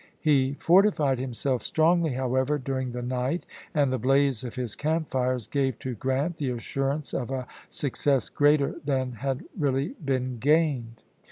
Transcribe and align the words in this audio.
He 0.19 0.53
fortified 0.53 1.19
himself 1.19 1.61
strongly, 1.61 2.13
however, 2.13 2.57
during 2.57 2.91
the 2.91 3.03
night, 3.03 3.45
and 3.71 3.91
the 3.91 3.99
blaze 3.99 4.43
of 4.43 4.55
his 4.55 4.75
camp 4.75 5.11
fires 5.11 5.45
gave 5.45 5.77
to 5.77 5.93
Grant 5.93 6.37
the 6.37 6.49
assurance 6.49 7.13
of 7.13 7.29
a 7.29 7.45
success 7.69 8.27
greater 8.27 8.77
than 8.83 9.11
had 9.11 9.45
really 9.55 9.89
been 10.03 10.39
gained. 10.39 11.03